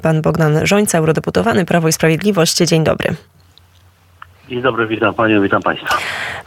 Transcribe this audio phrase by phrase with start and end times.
[0.00, 2.56] Pan Bogdan Żońca, eurodeputowany Prawo i Sprawiedliwość.
[2.56, 3.16] Dzień dobry.
[4.50, 5.98] Dzień dobry, witam Panią, witam Państwa.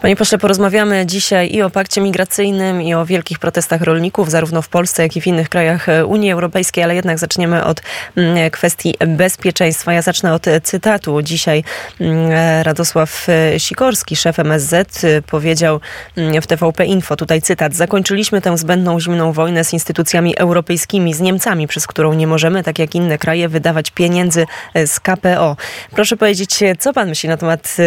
[0.02, 4.70] Panie pośle, porozmawiamy dzisiaj i o pakcie migracyjnym, i o wielkich protestach rolników, zarówno w
[4.70, 7.82] Polsce, jak i w innych krajach Unii Europejskiej, ale jednak zaczniemy od
[8.16, 9.94] mm, kwestii bezpieczeństwa.
[9.94, 11.22] Ja zacznę od cytatu.
[11.22, 11.64] Dzisiaj
[12.00, 12.32] mm,
[12.64, 13.28] Radosław
[13.58, 15.80] Sikorski, szef MSZ, powiedział
[16.18, 21.20] mm, w TVP Info, tutaj cytat, zakończyliśmy tę zbędną zimną wojnę z instytucjami europejskimi, z
[21.20, 24.46] Niemcami, przez którą nie możemy, tak jak inne kraje, wydawać pieniędzy
[24.86, 25.56] z KPO.
[25.92, 27.78] Proszę powiedzieć, co pan myśli na temat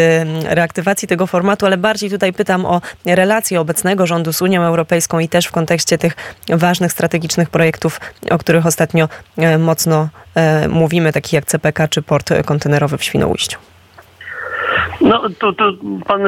[0.45, 5.28] reaktywacji tego formatu, ale bardziej tutaj pytam o relacje obecnego rządu z Unią Europejską i
[5.28, 6.16] też w kontekście tych
[6.48, 12.30] ważnych strategicznych projektów, o których ostatnio e, mocno e, mówimy, takich jak CPK czy port
[12.45, 13.59] kontenerowy w Świnoujściu.
[15.00, 15.73] No to, to
[16.06, 16.20] pan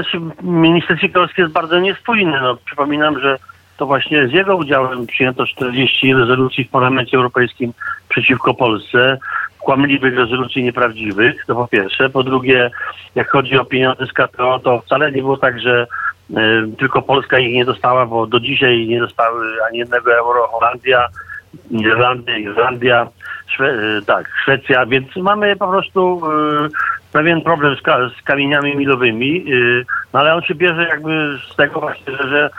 [0.43, 2.41] minister Sikorski jest bardzo niespójny.
[2.41, 3.39] No, przypominam, że
[3.77, 7.73] to właśnie z jego udziałem przyjęto 40 rezolucji w Parlamencie Europejskim
[8.09, 9.19] przeciwko Polsce
[9.69, 12.11] kłamliwych rezolucji nieprawdziwych, to po pierwsze.
[12.11, 12.71] Po drugie,
[13.15, 15.87] jak chodzi o pieniądze z KPO, to wcale nie było tak, że
[16.31, 16.35] y,
[16.79, 21.09] tylko Polska ich nie dostała, bo do dzisiaj nie dostały ani jednego euro Holandia,
[21.71, 23.09] Niderlandy, Irlandia,
[23.47, 26.21] Szwe y, tak, Szwecja, więc mamy po prostu
[26.67, 26.69] y,
[27.13, 29.45] pewien problem z, ka z kamieniami milowymi,
[30.13, 32.51] no ale on się bierze jakby z tego właśnie, że, że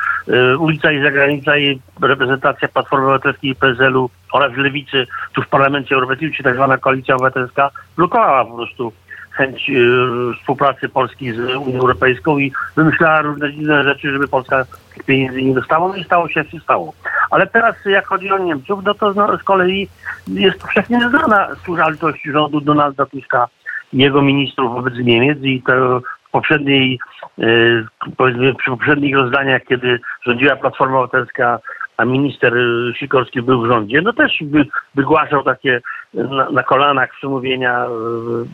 [0.59, 6.31] ulica i zagranica i reprezentacja Platformy Obywatelskiej i PSL-u oraz Lewicy tu w Parlamencie Europejskim,
[6.31, 8.93] czy tak zwana Koalicja Obywatelska, blokowała po prostu
[9.31, 9.83] chęć y,
[10.39, 14.65] współpracy Polski z Unią Europejską i wymyślała różne dziwne rzeczy, żeby Polska
[15.05, 16.93] pieniędzy nie dostała, no i stało się, jak się stało.
[17.29, 19.87] Ale teraz, jak chodzi o Niemców, no to z kolei
[20.27, 23.47] jest powszechnie znana służaltość rządu Donalda Tuska
[23.93, 26.99] jego ministrów wobec Niemiec i to poprzedniej,
[27.39, 27.85] y,
[28.17, 31.59] powiedzmy, przy poprzednich rozdaniach, kiedy rządziła Platforma Obywatelska,
[31.97, 32.53] a minister
[32.95, 35.81] Sikorski był w rządzie, no też by, wygłaszał takie
[36.13, 37.85] na, na kolanach przemówienia,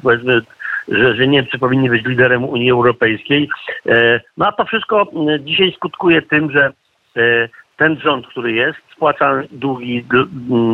[0.04, 0.42] powiedzmy,
[0.88, 3.50] że, że Niemcy powinni być liderem Unii Europejskiej.
[3.86, 5.08] E, no a to wszystko
[5.40, 6.74] dzisiaj skutkuje tym, że
[7.18, 10.06] e, ten rząd, który jest, spłaca długi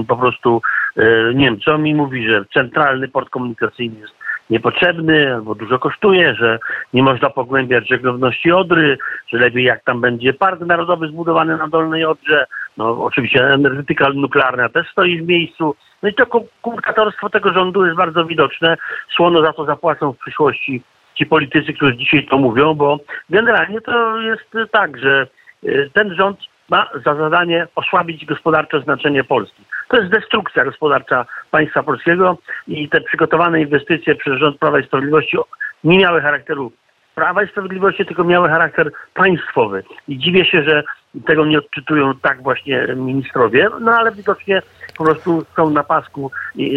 [0.08, 0.62] po prostu
[0.98, 4.21] e, Niemcom i mówi, że centralny port komunikacyjny jest
[4.52, 6.60] niepotrzebny albo dużo kosztuje, że
[6.94, 8.98] nie można pogłębiać żeglowności Odry,
[9.34, 12.46] że lepiej jak tam będzie park narodowy zbudowany na Dolnej Odrze.
[12.78, 15.76] No oczywiście energetyka nuklearna też stoi w miejscu.
[16.04, 16.26] No i to
[16.62, 18.78] komunikatorstwo tego rządu jest bardzo widoczne.
[19.16, 20.82] Słono za to zapłacą w przyszłości
[21.16, 25.28] ci politycy, którzy dzisiaj to mówią, bo generalnie to jest tak, że
[25.64, 26.40] y, ten rząd
[26.70, 29.64] ma za zadanie osłabić gospodarcze znaczenie Polski.
[29.92, 32.38] To jest destrukcja gospodarcza państwa polskiego
[32.68, 35.38] i te przygotowane inwestycje przez rząd Prawa i Sprawiedliwości
[35.84, 36.72] nie miały charakteru
[37.16, 39.84] Prawa i Sprawiedliwości, tylko miały charakter państwowy.
[40.08, 40.84] I dziwię się, że
[41.26, 44.62] tego nie odczytują tak właśnie ministrowie, no ale widocznie
[44.98, 46.32] po prostu są na pasku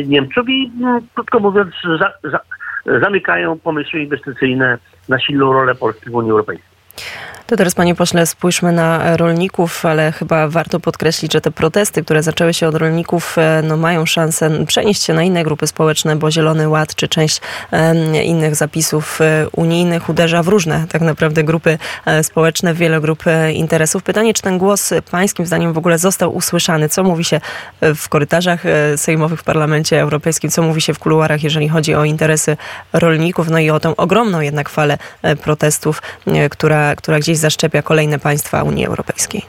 [0.06, 2.40] Niemców i no, krótko mówiąc za, za,
[3.00, 6.74] zamykają pomysły inwestycyjne na silną rolę Polski w Unii Europejskiej.
[7.54, 12.22] To teraz, panie pośle, spójrzmy na rolników, ale chyba warto podkreślić, że te protesty, które
[12.22, 16.30] zaczęły się od rolników, e, no, mają szansę przenieść się na inne grupy społeczne, bo
[16.30, 17.40] Zielony Ład czy część
[18.24, 24.02] innych zapisów e, unijnych uderza w różne tak naprawdę grupy e, społeczne, wiele grup interesów.
[24.02, 26.88] Pytanie, czy ten głos pańskim zdaniem w ogóle został usłyszany?
[26.88, 27.40] Co mówi się
[27.82, 28.62] w korytarzach
[28.96, 30.50] sejmowych w Parlamencie Europejskim?
[30.50, 32.56] Co mówi się w kuluarach, jeżeli chodzi o interesy
[32.92, 33.50] rolników?
[33.50, 34.98] No i o tę ogromną jednak falę
[35.42, 36.02] protestów,
[36.50, 39.42] która, która gdzieś zaszczepia kolejne państwa Unii Europejskiej?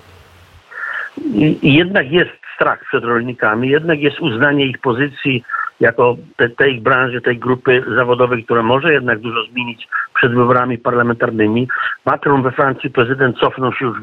[1.62, 5.44] Jednak jest strach przed rolnikami, jednak jest uznanie ich pozycji
[5.80, 11.68] jako te, tej branży, tej grupy zawodowej, która może jednak dużo zmienić przed wyborami parlamentarnymi.
[12.06, 13.98] Macron we Francji, prezydent cofnął się już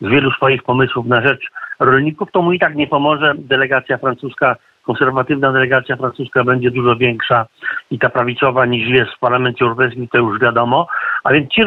[0.00, 1.44] z wielu swoich pomysłów na rzecz
[1.80, 3.34] rolników, to mu i tak nie pomoże.
[3.38, 4.56] Delegacja francuska
[4.86, 7.46] konserwatywna delegacja francuska będzie dużo większa
[7.90, 10.86] i ta prawicowa niż jest w Parlamencie Europejskim, to już wiadomo.
[11.24, 11.64] A więc ci e,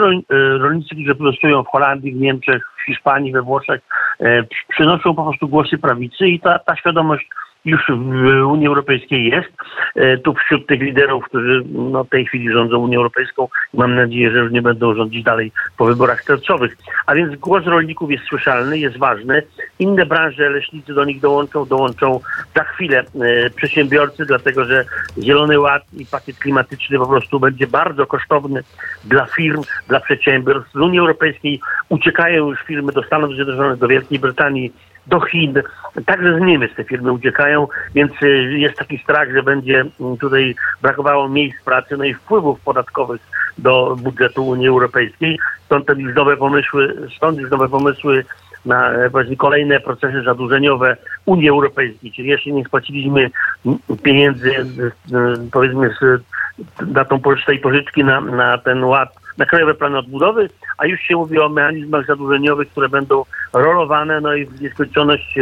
[0.58, 3.82] rolnicy, którzy protestują w Holandii, w Niemczech, w Hiszpanii, we Włoszech,
[4.20, 7.28] e, przynoszą po prostu głosy prawicy i ta, ta świadomość
[7.68, 9.50] już w Unii Europejskiej jest.
[9.96, 14.32] E, tu wśród tych liderów, którzy no, w tej chwili rządzą Unią Europejską, mam nadzieję,
[14.32, 16.78] że już nie będą rządzić dalej po wyborach czerwcowych.
[17.06, 19.44] A więc głos rolników jest słyszalny, jest ważny.
[19.80, 22.20] Inne branże, leśnicy do nich dołączą, dołączą
[22.56, 24.86] za chwilę e, przedsiębiorcy, dlatego że
[25.18, 28.64] Zielony Ład i pakiet klimatyczny po prostu będzie bardzo kosztowny
[29.06, 30.72] dla firm, dla przedsiębiorstw.
[30.72, 31.60] Z Unii Europejskiej
[31.90, 34.74] uciekają już firmy do Stanów Zjednoczonych, do Wielkiej Brytanii,
[35.08, 35.54] do Chin.
[36.06, 38.28] Także z Niemiec te firmy uciekają, więc y,
[38.60, 39.86] jest taki strach, że będzie
[40.20, 43.22] tutaj brakowało miejsc pracy, no i wpływów podatkowych
[43.58, 45.40] do budżetu Unii Europejskiej.
[45.66, 48.26] Stąd te nowe pomysły, stąd już nowe pomysły
[48.68, 48.92] na
[49.38, 53.30] kolejne procesy zadłużeniowe Unii Europejskiej, czyli jeszcze nie spłaciliśmy
[54.04, 54.52] pieniędzy
[55.52, 56.22] powiedzmy z,
[56.94, 61.16] na tą tej pożyczki na, na ten ład, na krajowe plany odbudowy, a już się
[61.16, 63.24] mówi o mechanizmach zadłużeniowych, które będą
[63.54, 65.40] rolowane, no i w nieskończoność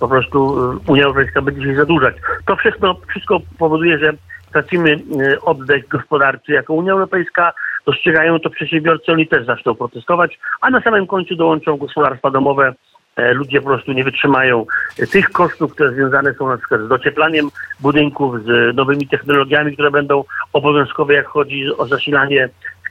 [0.00, 0.56] po prostu
[0.86, 2.14] Unia Europejska będzie się zadłużać.
[2.46, 4.12] To wszystko, wszystko powoduje, że
[4.52, 4.96] tracimy
[5.42, 7.52] oddech gospodarczy jako Unia Europejska,
[7.86, 12.74] dostrzegają to przedsiębiorcy, oni też zaczną protestować, a na samym końcu dołączą gospodarstwa domowe.
[13.16, 14.66] E, ludzie po prostu nie wytrzymają
[15.10, 17.48] tych kosztów, które związane są na przykład z docieplaniem
[17.80, 22.48] budynków, z nowymi technologiami, które będą obowiązkowe, jak chodzi o zasilanie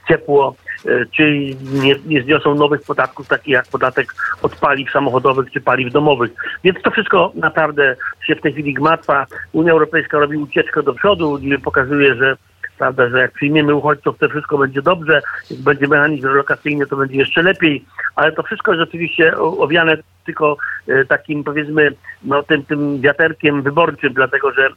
[0.08, 0.67] ciepło, e,
[1.16, 6.30] czy nie, nie zniosą nowych podatków, takich jak podatek od paliw samochodowych czy paliw domowych.
[6.64, 7.96] Więc to wszystko naprawdę
[8.26, 9.26] się w tej chwili gmatwa.
[9.52, 12.36] Unia Europejska robi ucieczkę do przodu, pokazuje, że
[12.78, 17.16] prawda, że jak przyjmiemy uchodźców, to wszystko będzie dobrze, jak będzie mechanizm relokacyjny, to będzie
[17.16, 17.84] jeszcze lepiej,
[18.16, 19.96] ale to wszystko jest oczywiście owiane
[20.26, 20.56] tylko
[20.88, 21.92] e, takim powiedzmy
[22.22, 24.72] no, tym, tym wiaterkiem wyborczym, dlatego że e,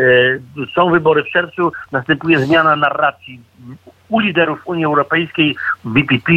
[0.00, 0.38] e,
[0.74, 3.40] są wybory w czerwcu, następuje zmiana narracji
[4.08, 6.32] u liderów Unii Europejskiej, BPP,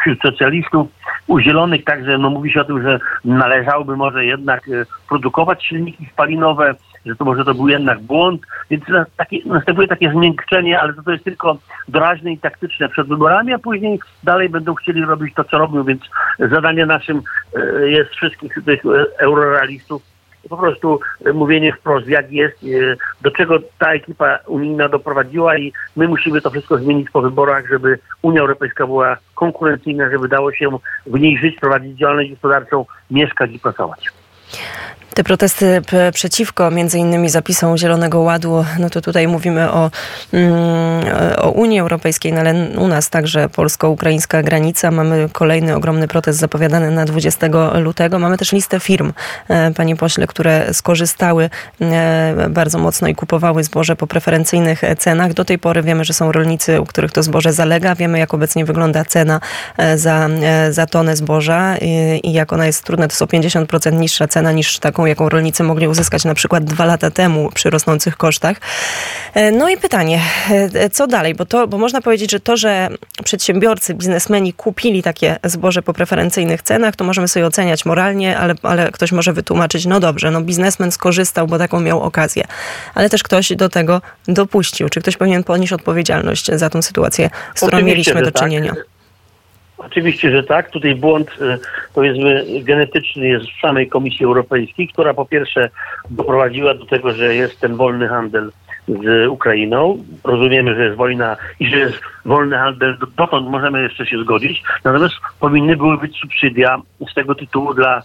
[0.00, 0.88] wśród socjalistów,
[1.26, 4.70] u zielonych także no, mówi się o tym, że należałoby może jednak
[5.08, 6.74] produkować silniki spalinowe,
[7.06, 8.84] że to może to był jednak błąd, więc
[9.16, 11.58] takie, następuje takie zmiękczenie, ale to, to jest tylko
[11.88, 16.02] doraźne i taktyczne przed wyborami, a później dalej będą chcieli robić to, co robią, więc
[16.38, 17.22] zadanie naszym
[17.56, 20.13] e, jest wszystkich tych e, eurorealistów
[20.48, 21.00] po prostu
[21.34, 26.50] mówienie wprost, jak jest, e, do czego ta ekipa unijna doprowadziła i my musimy to
[26.50, 31.56] wszystko zmienić po wyborach, żeby Unia Europejska była konkurencyjna, żeby dało się w niej żyć,
[31.60, 34.10] prowadzić działalność gospodarczą, mieszkać i pracować.
[35.14, 35.82] Te protesty
[36.12, 39.90] przeciwko między innymi zapisom Zielonego Ładu, no to tutaj mówimy o,
[40.32, 40.54] mm,
[41.38, 44.90] o Unii Europejskiej, no ale u nas także polsko-ukraińska granica.
[44.90, 48.18] Mamy kolejny ogromny protest zapowiadany na 20 lutego.
[48.18, 49.12] Mamy też listę firm,
[49.48, 51.50] e, panie pośle, które skorzystały
[51.80, 55.32] e, bardzo mocno i kupowały zboże po preferencyjnych cenach.
[55.32, 57.94] Do tej pory wiemy, że są rolnicy, u których to zboże zalega.
[57.94, 59.40] Wiemy, jak obecnie wygląda cena
[59.76, 60.28] e, za,
[60.70, 63.08] za tonę zboża i, i jak ona jest trudna.
[63.08, 67.10] To są 50% niższa cena niż taką jaką rolnicy mogli uzyskać na przykład dwa lata
[67.10, 68.56] temu przy rosnących kosztach.
[69.34, 70.20] E, no i pytanie,
[70.74, 71.34] e, co dalej?
[71.34, 72.88] Bo, to, bo można powiedzieć, że to, że
[73.24, 78.92] przedsiębiorcy, biznesmeni kupili takie zboże po preferencyjnych cenach, to możemy sobie oceniać moralnie, ale, ale
[78.92, 82.44] ktoś może wytłumaczyć, no dobrze, no biznesmen skorzystał, bo taką miał okazję.
[82.94, 84.88] Ale też ktoś do tego dopuścił.
[84.88, 88.42] Czy ktoś powinien ponieść odpowiedzialność za tą sytuację, z którą Oczywiście, mieliśmy do tak.
[88.42, 88.74] czynienia?
[88.74, 88.93] Tak.
[89.86, 90.70] Oczywiście, że tak.
[90.70, 91.58] Tutaj błąd, y,
[91.94, 95.70] powiedzmy, genetyczny jest w samej Komisji Europejskiej, która po pierwsze
[96.10, 98.50] doprowadziła do tego, że jest ten wolny handel
[98.88, 100.04] z Ukrainą.
[100.24, 104.62] Rozumiemy, że jest wojna i że jest wolny handel, dotąd możemy jeszcze się zgodzić.
[104.84, 106.78] Natomiast powinny były być subsydia
[107.10, 108.02] z tego tytułu dla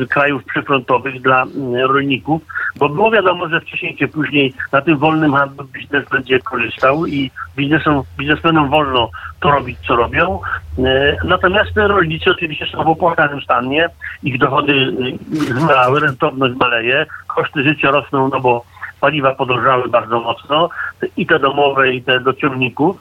[0.00, 1.44] e, krajów przyfrontowych, dla
[1.82, 2.42] rolników,
[2.78, 7.30] bo było wiadomo, że wcześniej czy później na tym wolnym handlu biznes będzie korzystał i
[7.56, 9.10] biznesom, biznesmenom wolno
[9.40, 10.40] to robić, co robią.
[10.78, 13.88] E, natomiast rolnicy oczywiście są w opłakanym stanie,
[14.22, 18.64] ich dochody e, zmalały, rentowność maleje, koszty życia rosną, no bo
[19.00, 20.68] paliwa podrożały bardzo mocno,
[21.16, 22.96] i te domowe, i te do ciągników.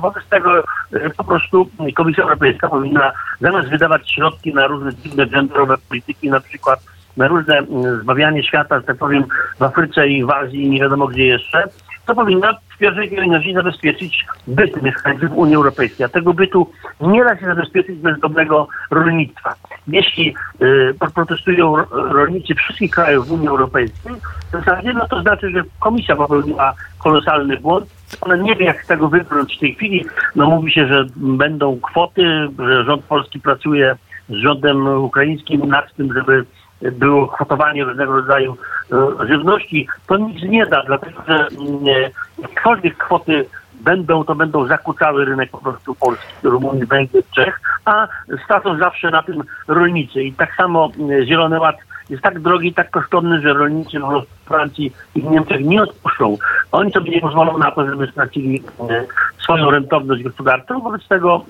[0.00, 5.74] Wobec tego e, po prostu Komisja Europejska powinna zamiast wydawać środki na różne dziwne genderowe
[5.88, 6.80] polityki, na przykład
[7.16, 7.62] na różne
[8.02, 9.24] zbawianie świata, że tak powiem,
[9.58, 11.64] w Afryce i w Azji i nie wiadomo gdzie jeszcze,
[12.08, 16.06] to powinna w pierwszej kolejności zabezpieczyć byt mieszkańców Unii Europejskiej.
[16.06, 19.54] A tego bytu nie da się zabezpieczyć bez dobrego rolnictwa.
[19.88, 24.12] Jeśli y, protestują rolnicy wszystkich krajów Unii Europejskiej,
[24.52, 27.86] to zasadzie no to znaczy, że komisja popełniła kolosalny błąd.
[28.20, 30.04] Ona nie wie, jak z tego wybrnąć w tej chwili.
[30.36, 33.96] No mówi się, że będą kwoty, że rząd polski pracuje
[34.28, 36.44] z rządem ukraińskim nad tym, żeby
[36.82, 38.56] było kwotowanie różnego rodzaju
[38.92, 43.44] e, żywności, to nic nie da, dlatego że mm, jakkolwiek kwoty
[43.80, 48.08] będą, to będą zakłócały rynek po prostu Polski, Rumunii, Węgier, Czech, a
[48.44, 50.22] stracą zawsze na tym rolnicy.
[50.22, 51.76] I tak samo mm, Zielony Ład
[52.10, 56.38] jest tak drogi, tak kosztowny, że rolnicy w Francji i w Niemczech nie odpuszczą.
[56.72, 59.04] Oni sobie nie pozwolą na to, żeby stracili mm,
[59.38, 60.80] swoją rentowność gospodarczą.
[60.80, 61.44] Wobec tego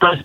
[0.00, 0.24] to jest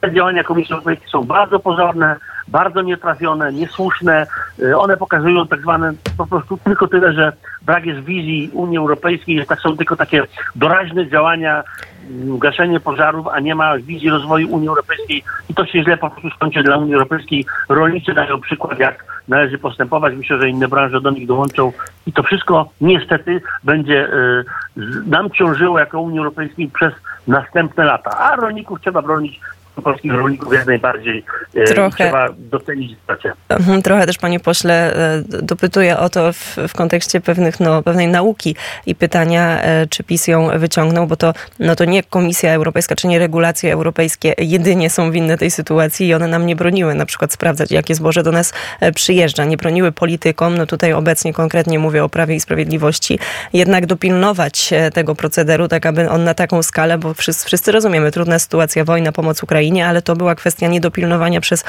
[0.00, 2.16] te działania Komisji Europejskiej są bardzo pozorne,
[2.48, 4.26] bardzo nietrafione, niesłuszne.
[4.58, 7.32] Y, one pokazują tak zwane po prostu tylko tyle, że
[7.62, 10.22] brak jest wizji Unii Europejskiej, tak są tylko takie
[10.56, 11.62] doraźne działania,
[12.10, 16.10] mm, gaszenie pożarów, a nie ma wizji rozwoju Unii Europejskiej i to się źle po
[16.10, 17.46] prostu skończy dla Unii Europejskiej.
[17.68, 20.14] Rolnicy dają przykład, jak należy postępować.
[20.14, 21.72] Myślę, że inne branże do nich dołączą
[22.06, 24.44] i to wszystko niestety będzie y,
[25.06, 26.92] nam ciążyło jako Unii Europejskiej przez
[27.28, 28.10] następne lata.
[28.18, 29.40] A rolników trzeba bronić
[29.82, 32.04] polskich rolników jak najbardziej e, Trochę.
[32.04, 33.32] trzeba docenić sytuację.
[33.48, 38.08] Mhm, Trochę też, panie pośle, e, dopytuję o to w, w kontekście pewnych, no, pewnej
[38.08, 42.94] nauki i pytania, e, czy PiS ją wyciągnął, bo to, no, to nie Komisja Europejska,
[42.94, 47.06] czy nie regulacje europejskie jedynie są winne tej sytuacji i one nam nie broniły na
[47.06, 48.52] przykład sprawdzać, jakie zboże do nas
[48.94, 49.44] przyjeżdża.
[49.44, 53.18] Nie broniły politykom, no tutaj obecnie konkretnie mówię o Prawie i Sprawiedliwości,
[53.52, 58.38] jednak dopilnować tego procederu, tak aby on na taką skalę, bo wszyscy, wszyscy rozumiemy, trudna
[58.38, 61.64] sytuacja, wojna, pomoc Ukrainie, ale to była kwestia niedopilnowania przez,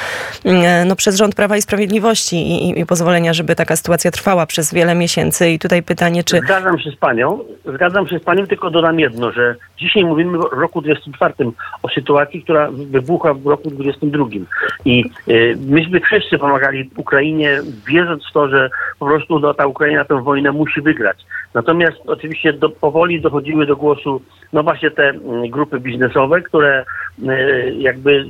[0.45, 4.45] mm, no, przez rząd Prawa i Sprawiedliwości i, i, i pozwolenia, żeby taka sytuacja trwała
[4.45, 5.49] przez wiele miesięcy.
[5.49, 9.31] I tutaj pytanie, czy Zgadzam się z panią, zgadzam się z panią, tylko dodam jedno,
[9.31, 11.33] że dzisiaj mówimy w roku 24
[11.83, 14.25] o sytuacji, która wybuchła w roku 22.
[14.85, 20.05] I y, myśmy wszyscy pomagali Ukrainie, wierząc w to, że po prostu no, ta Ukraina
[20.05, 21.17] tę wojnę musi wygrać.
[21.53, 24.21] Natomiast oczywiście do, powoli dochodziły do głosu
[24.53, 26.85] no właśnie te mm, grupy biznesowe, które y,
[27.77, 28.25] jakby y,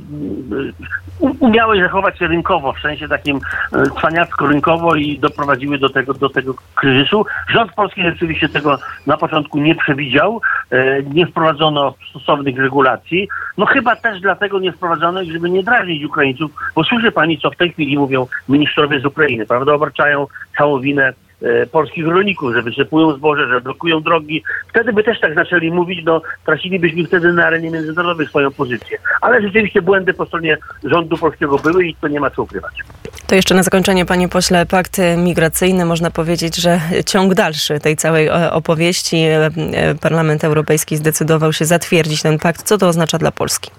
[1.19, 3.37] u- umiały zachować się rynkowo, w sensie takim
[3.73, 7.25] e, cwaniacko-rynkowo i doprowadziły do tego, do tego kryzysu.
[7.49, 13.27] Rząd polski rzeczywiście tego na początku nie przewidział, e, nie wprowadzono stosownych regulacji.
[13.57, 17.55] No chyba też dlatego nie wprowadzono, żeby nie drażnić Ukraińców, bo słyszy pani, co w
[17.55, 19.73] tej chwili mówią ministrowie z Ukrainy, prawda?
[19.73, 20.27] Obarczają
[20.57, 21.13] całą winę e,
[21.71, 24.43] polskich rolników, że wysypują zboże, że blokują drogi.
[24.69, 28.97] Wtedy by też tak zaczęli mówić, no tracilibyśmy wtedy na arenie międzynarodowej swoją pozycję.
[29.21, 32.73] Ale rzeczywiście błędy po stronie rządu polskiego były i to nie ma co ukrywać.
[33.27, 38.27] to jeszcze na zakończenie, panie pośle, pakt migracyjny, można powiedzieć, że ciąg dalszy tej całej
[38.27, 39.17] e, opowieści.
[39.17, 42.63] E, e, Parlament Europejski zdecydował się zatwierdzić ten pakt.
[42.63, 43.71] Co to oznacza dla Polski?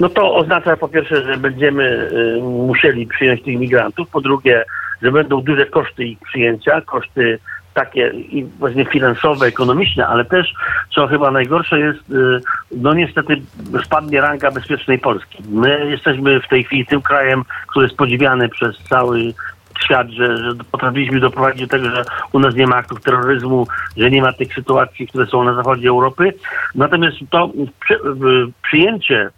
[0.00, 4.64] No to oznacza po pierwsze, że będziemy y, musieli przyjąć tych migrantów, po drugie,
[5.02, 7.38] że będą duże koszty ich przyjęcia, koszty
[7.74, 10.54] takie i właśnie finansowe, ekonomiczne, ale też,
[10.94, 12.40] co chyba najgorsze jest, y,
[12.76, 13.42] no niestety
[13.84, 15.42] spadnie ranga bezpiecznej Polski.
[15.50, 19.34] My jesteśmy w tej chwili tym krajem, który jest podziwiany przez cały
[19.84, 23.66] świat, że, że potrafiliśmy doprowadzić do tego, że u nas nie ma aktów terroryzmu,
[23.96, 26.34] że nie ma tych sytuacji, które są na zachodzie Europy.
[26.74, 27.98] Natomiast to przy,
[28.62, 29.30] przyjęcie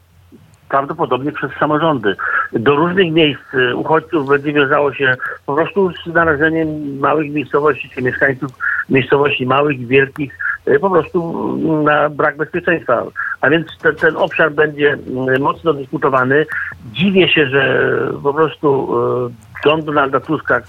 [0.75, 2.17] prawdopodobnie przez samorządy.
[2.53, 5.15] Do różnych miejsc y, uchodźców będzie wiązało się
[5.47, 8.51] po prostu z narażeniem małych miejscowości, czy mieszkańców
[8.89, 10.39] miejscowości małych i wielkich
[10.69, 11.19] y, po prostu
[11.55, 13.05] mm, na brak bezpieczeństwa.
[13.41, 16.47] A więc ten, ten obszar będzie mm, mocno dyskutowany.
[16.93, 17.91] Dziwię się, że
[18.23, 19.31] po prostu y,
[19.65, 20.61] rząd Donalda Tuska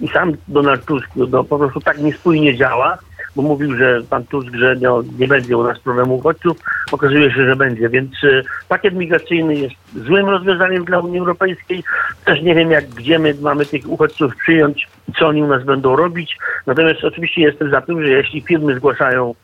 [0.00, 2.98] i sam Donald Tusk no, po prostu tak niespójnie działa,
[3.36, 4.76] bo mówił, że pan Tusk, że
[5.18, 6.56] nie będzie u nas problemu uchodźców.
[6.92, 9.74] Okazuje się, że będzie, więc y, pakiet migracyjny jest
[10.06, 11.84] złym rozwiązaniem dla Unii Europejskiej.
[12.24, 15.96] Też nie wiem, jak gdzie my mamy tych uchodźców przyjąć co oni u nas będą
[15.96, 16.38] robić.
[16.66, 19.34] Natomiast oczywiście jestem za tym, że jeśli firmy zgłaszają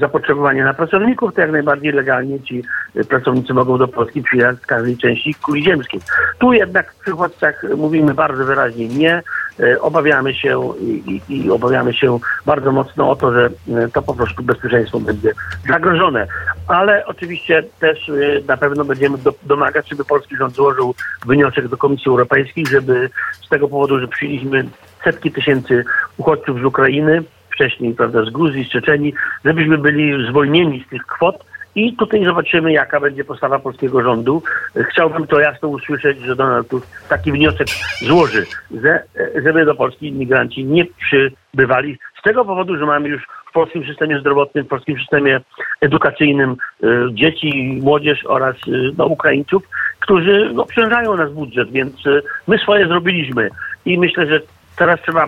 [0.00, 2.62] zapotrzebowanie na pracowników, to jak najbardziej legalnie ci
[2.96, 6.00] y, pracownicy mogą do Polski przyjechać z każdej części kuli ziemskiej.
[6.38, 9.22] Tu jednak w uchodźcach mówimy bardzo wyraźnie nie.
[9.62, 14.02] Y, Obawiamy się i, i, i obawiamy się bardzo mocno o to, że y, to
[14.02, 15.32] po prostu bezpieczeństwo będzie
[15.68, 16.26] zagrożone.
[16.68, 20.94] Ale oczywiście też y, na pewno będziemy do, domagać, żeby polski rząd złożył
[21.26, 23.10] wniosek do Komisji Europejskiej, żeby
[23.44, 24.64] z tego powodu, że przyjęliśmy
[25.04, 25.84] setki tysięcy
[26.16, 29.14] uchodźców z Ukrainy, wcześniej, prawda, z Gruzji, z Czeczenii,
[29.44, 34.42] żebyśmy byli zwolnieni z tych kwot i tutaj zobaczymy, jaka będzie postawa polskiego rządu.
[34.90, 37.68] Chciałbym to jasno usłyszeć, że Donald Tusk taki wniosek
[38.00, 38.46] złoży,
[38.82, 39.02] że,
[39.44, 44.20] żeby do Polski imigranci nie przybywali z tego powodu, że mamy już w polskim systemie
[44.20, 45.40] zdrowotnym, w polskim systemie
[45.80, 49.62] edukacyjnym y, dzieci, młodzież oraz y, no, Ukraińców,
[50.00, 53.50] którzy no, obciążają nasz budżet, więc y, my swoje zrobiliśmy
[53.84, 54.40] i myślę, że
[54.76, 55.26] teraz trzeba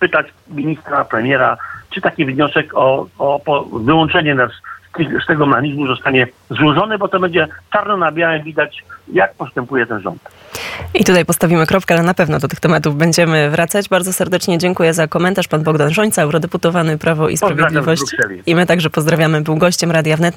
[0.00, 1.56] pytać ministra, premiera,
[1.90, 4.52] czy taki wniosek o, o po wyłączenie nas
[5.24, 10.00] z tego mechanizmu zostanie złożony, bo to będzie czarno na białym widać, jak postępuje ten
[10.00, 10.20] rząd.
[10.94, 13.88] I tutaj postawimy kropkę, ale na pewno do tych tematów będziemy wracać.
[13.88, 15.48] Bardzo serdecznie dziękuję za komentarz.
[15.48, 18.02] Pan Bogdan Żońca, eurodeputowany Prawo i Sprawiedliwość.
[18.46, 19.40] I my także pozdrawiamy.
[19.40, 20.32] Był gościem Radia Wnet.